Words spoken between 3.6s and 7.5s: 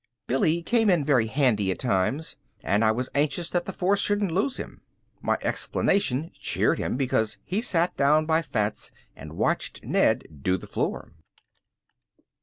the force shouldn't lose him. My explanation cheered him because